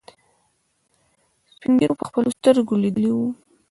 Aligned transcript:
سپينږيرو 1.51 1.99
په 1.99 2.05
خپلو 2.09 2.29
سترګو 2.37 2.81
ليدلي 2.83 3.11
وو. 3.15 3.27